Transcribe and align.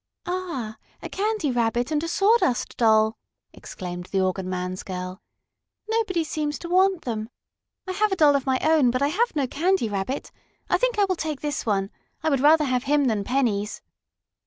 "Ah, 0.25 0.77
a 1.03 1.09
Candy 1.11 1.51
Rabbit 1.51 1.91
and 1.91 2.03
a 2.03 2.07
Sawdust 2.07 2.75
Doll!" 2.75 3.15
exclaimed 3.53 4.05
the 4.07 4.19
organ 4.19 4.49
man's 4.49 4.81
girl. 4.81 5.21
"Nobody 5.87 6.23
seems 6.23 6.57
to 6.57 6.67
want 6.69 7.03
them. 7.03 7.29
I 7.87 7.91
have 7.91 8.11
a 8.11 8.15
doll 8.15 8.35
of 8.35 8.47
my 8.47 8.57
own, 8.63 8.89
but 8.89 9.03
I 9.03 9.09
have 9.09 9.35
no 9.35 9.45
Candy 9.45 9.89
Rabbit. 9.89 10.31
I 10.71 10.79
think 10.79 10.97
I 10.97 11.05
will 11.05 11.15
take 11.15 11.41
this 11.41 11.67
one. 11.67 11.91
I 12.23 12.31
would 12.31 12.39
rather 12.39 12.65
have 12.65 12.85
him 12.85 13.05
than 13.05 13.23
pennies!" 13.23 13.83